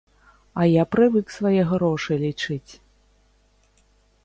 [0.61, 2.71] А я прывык свае грошы лічыць.